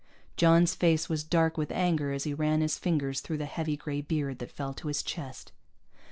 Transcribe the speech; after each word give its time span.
John's 0.35 0.73
face 0.73 1.09
was 1.09 1.23
dark 1.23 1.59
with 1.59 1.69
anger 1.71 2.11
as 2.11 2.23
he 2.23 2.33
ran 2.33 2.61
his 2.61 2.79
fingers 2.79 3.19
through 3.19 3.37
the 3.37 3.45
heavy 3.45 3.77
gray 3.77 4.01
beard 4.01 4.39
that 4.39 4.49
fell 4.49 4.73
to 4.73 4.87
his 4.87 5.03
chest. 5.03 5.51